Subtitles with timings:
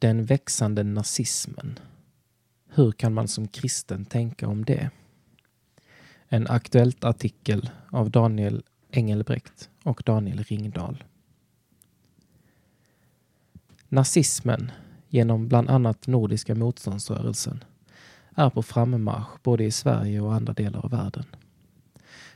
[0.00, 1.78] Den växande nazismen.
[2.68, 4.90] Hur kan man som kristen tänka om det?
[6.28, 11.04] En aktuellt artikel av Daniel Engelbrekt och Daniel Ringdahl.
[13.88, 14.70] Nazismen,
[15.08, 17.64] genom bland annat Nordiska motståndsrörelsen,
[18.34, 21.24] är på frammarsch både i Sverige och andra delar av världen.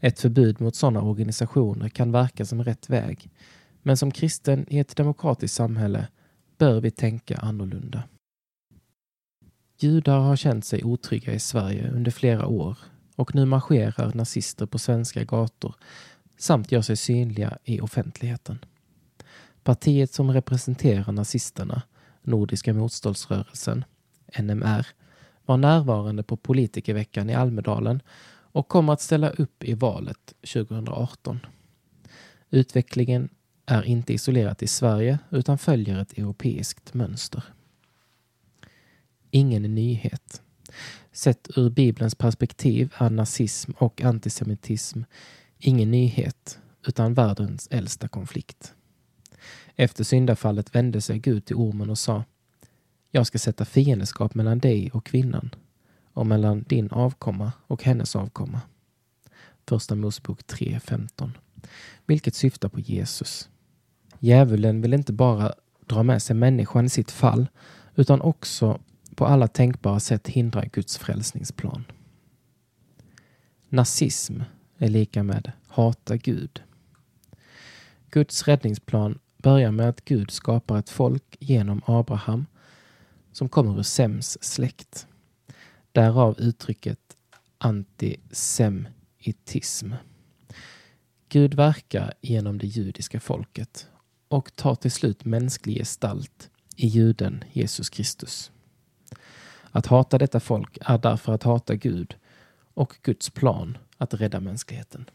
[0.00, 3.30] Ett förbud mot sådana organisationer kan verka som rätt väg,
[3.82, 6.08] men som kristen i ett demokratiskt samhälle
[6.58, 8.02] bör vi tänka annorlunda.
[9.78, 12.78] Judar har känt sig otrygga i Sverige under flera år
[13.16, 15.74] och nu marscherar nazister på svenska gator
[16.36, 18.58] samt gör sig synliga i offentligheten.
[19.62, 21.82] Partiet som representerar nazisterna,
[22.22, 23.84] Nordiska motståndsrörelsen,
[24.38, 24.86] NMR,
[25.46, 31.40] var närvarande på politikerveckan i Almedalen och kommer att ställa upp i valet 2018.
[32.50, 33.28] Utvecklingen
[33.66, 37.44] är inte isolerat i Sverige utan följer ett europeiskt mönster.
[39.30, 40.42] Ingen nyhet.
[41.12, 45.02] Sett ur Bibelns perspektiv är nazism och antisemitism
[45.58, 48.74] ingen nyhet utan världens äldsta konflikt.
[49.76, 52.24] Efter syndafallet vände sig Gud till ormen och sa
[53.10, 55.54] Jag ska sätta fiendeskap mellan dig och kvinnan
[56.12, 58.60] och mellan din avkomma och hennes avkomma.
[59.68, 61.30] Första Mosebok 3.15.
[62.06, 63.48] Vilket syftar på Jesus.
[64.24, 65.52] Djävulen vill inte bara
[65.86, 67.46] dra med sig människan i sitt fall
[67.94, 68.80] utan också
[69.14, 71.84] på alla tänkbara sätt hindra Guds frälsningsplan.
[73.68, 74.40] Nazism
[74.78, 76.62] är lika med hata Gud.
[78.10, 82.46] Guds räddningsplan börjar med att Gud skapar ett folk genom Abraham
[83.32, 85.06] som kommer ur Sems släkt.
[85.92, 87.00] Därav uttrycket
[87.58, 89.92] antisemitism.
[91.28, 93.88] Gud verkar genom det judiska folket
[94.28, 98.50] och tar till slut mänsklig gestalt i juden Jesus Kristus.
[99.70, 102.16] Att hata detta folk är därför att hata Gud
[102.74, 105.10] och Guds plan att rädda mänskligheten.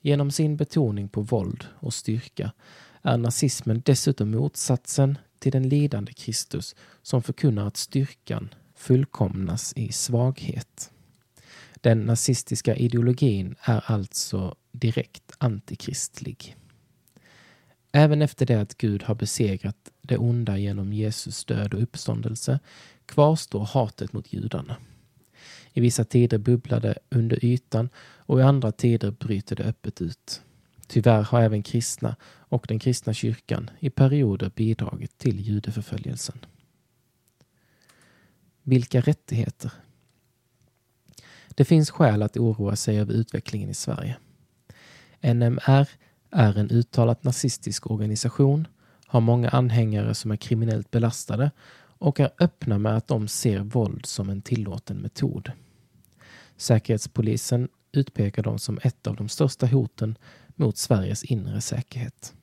[0.00, 2.52] Genom sin betoning på våld och styrka
[3.02, 10.90] är nazismen dessutom motsatsen till den lidande Kristus som förkunnar att styrkan fullkomnas i svaghet.
[11.74, 16.56] Den nazistiska ideologin är alltså direkt antikristlig.
[17.92, 22.60] Även efter det att Gud har besegrat det onda genom Jesus död och uppståndelse
[23.06, 24.76] kvarstår hatet mot judarna.
[25.72, 30.42] I vissa tider bubblar det under ytan och i andra tider bryter det öppet ut.
[30.86, 36.38] Tyvärr har även kristna och den kristna kyrkan i perioder bidragit till judeförföljelsen.
[38.62, 39.72] Vilka rättigheter?
[41.48, 44.16] Det finns skäl att oroa sig över utvecklingen i Sverige.
[45.20, 45.88] NMR
[46.30, 48.68] är en uttalat nazistisk organisation,
[49.06, 51.50] har många anhängare som är kriminellt belastade
[51.98, 55.52] och är öppna med att de ser våld som en tillåten metod.
[56.56, 60.18] Säkerhetspolisen utpekar dem som ett av de största hoten
[60.56, 62.34] mot Sveriges inre säkerhet.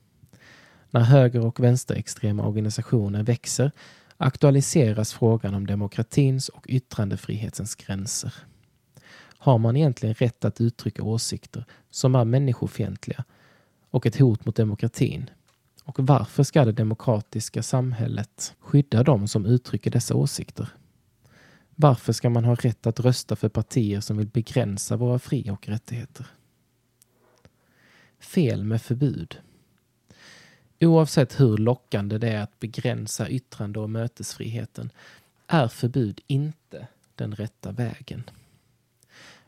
[0.90, 3.70] När höger och vänsterextrema organisationer växer
[4.16, 8.34] aktualiseras frågan om demokratins och yttrandefrihetens gränser.
[9.38, 13.24] Har man egentligen rätt att uttrycka åsikter som är människofientliga
[13.96, 15.30] och ett hot mot demokratin?
[15.84, 20.68] Och varför ska det demokratiska samhället skydda dem som uttrycker dessa åsikter?
[21.74, 25.68] Varför ska man ha rätt att rösta för partier som vill begränsa våra fri och
[25.68, 26.26] rättigheter?
[28.20, 29.38] Fel med förbud.
[30.80, 34.90] Oavsett hur lockande det är att begränsa yttrande och mötesfriheten
[35.46, 38.30] är förbud inte den rätta vägen.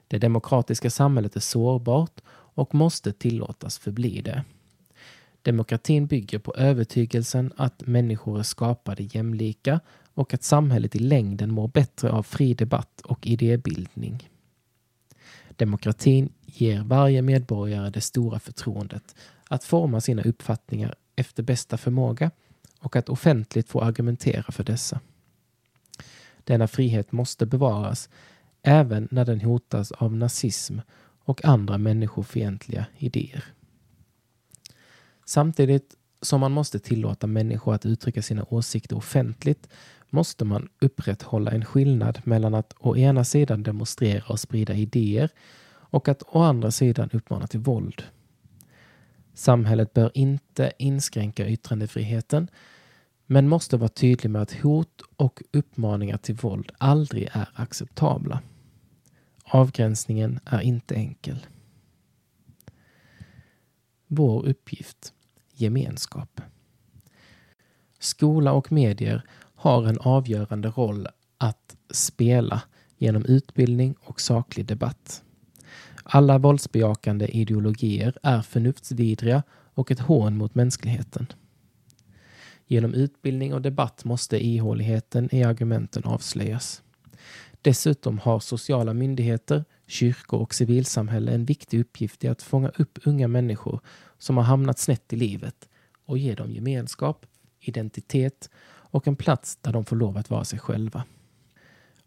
[0.08, 2.20] Det demokratiska samhället är sårbart
[2.58, 4.44] och måste tillåtas förbli det.
[5.42, 9.80] Demokratin bygger på övertygelsen att människor är skapade jämlika
[10.14, 14.30] och att samhället i längden mår bättre av fri debatt och idébildning.
[15.56, 19.14] Demokratin ger varje medborgare det stora förtroendet
[19.48, 22.30] att forma sina uppfattningar efter bästa förmåga
[22.80, 25.00] och att offentligt få argumentera för dessa.
[26.44, 28.08] Denna frihet måste bevaras
[28.62, 30.78] även när den hotas av nazism
[31.28, 33.44] och andra människofientliga idéer.
[35.24, 39.68] Samtidigt som man måste tillåta människor att uttrycka sina åsikter offentligt
[40.10, 45.30] måste man upprätthålla en skillnad mellan att å ena sidan demonstrera och sprida idéer
[45.70, 48.02] och att å andra sidan uppmana till våld.
[49.34, 52.48] Samhället bör inte inskränka yttrandefriheten
[53.26, 58.42] men måste vara tydlig med att hot och uppmaningar till våld aldrig är acceptabla.
[59.50, 61.46] Avgränsningen är inte enkel.
[64.06, 65.12] Vår uppgift
[65.52, 66.40] gemenskap.
[67.98, 69.22] Skola och medier
[69.54, 71.06] har en avgörande roll
[71.38, 72.62] att spela
[72.96, 75.22] genom utbildning och saklig debatt.
[76.02, 81.26] Alla våldsbejakande ideologier är förnuftsvidriga och ett hån mot mänskligheten.
[82.66, 86.82] Genom utbildning och debatt måste ihåligheten i argumenten avslöjas.
[87.62, 93.28] Dessutom har sociala myndigheter, kyrkor och civilsamhälle en viktig uppgift i att fånga upp unga
[93.28, 93.80] människor
[94.18, 95.68] som har hamnat snett i livet
[96.04, 97.26] och ge dem gemenskap,
[97.60, 98.50] identitet
[98.90, 101.04] och en plats där de får lov att vara sig själva.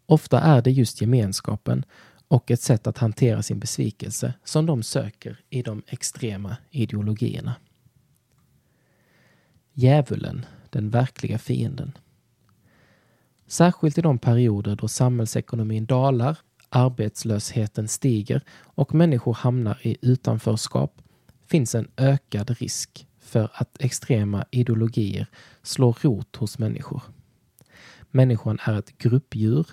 [0.06, 1.84] Ofta är det just gemenskapen
[2.28, 7.54] och ett sätt att hantera sin besvikelse som de söker i de extrema ideologierna.
[9.72, 11.92] Djävulen, den verkliga fienden.
[13.52, 16.38] Särskilt i de perioder då samhällsekonomin dalar,
[16.68, 21.02] arbetslösheten stiger och människor hamnar i utanförskap
[21.46, 25.26] finns en ökad risk för att extrema ideologier
[25.62, 27.02] slår rot hos människor.
[28.10, 29.66] Människan är ett gruppdjur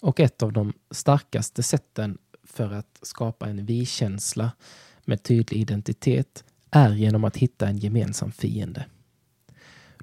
[0.00, 4.50] och ett av de starkaste sätten för att skapa en vi-känsla
[5.04, 8.86] med tydlig identitet är genom att hitta en gemensam fiende.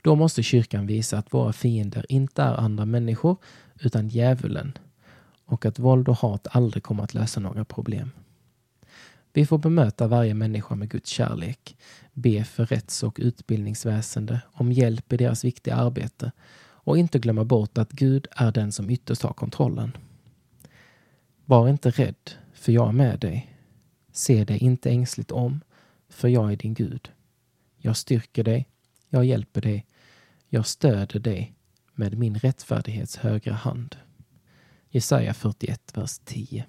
[0.05, 3.37] Då måste kyrkan visa att våra fiender inte är andra människor
[3.79, 4.77] utan djävulen
[5.45, 8.11] och att våld och hat aldrig kommer att lösa några problem.
[9.33, 11.77] Vi får bemöta varje människa med Guds kärlek,
[12.13, 17.77] be för rätts och utbildningsväsende om hjälp i deras viktiga arbete och inte glömma bort
[17.77, 19.97] att Gud är den som ytterst har kontrollen.
[21.45, 23.57] Var inte rädd, för jag är med dig.
[24.11, 25.61] Se dig inte ängsligt om,
[26.09, 27.11] för jag är din Gud.
[27.77, 28.67] Jag styrker dig,
[29.09, 29.85] jag hjälper dig,
[30.55, 31.53] jag stöder dig
[31.93, 33.95] med min rättfärdighets högra hand.
[34.89, 36.65] Jesaja 41, vers 10.